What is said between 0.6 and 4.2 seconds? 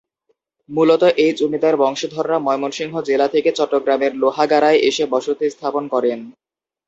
মূলত এই জমিদার বংশধররা ময়মনসিংহ জেলা থেকে চট্টগ্রামের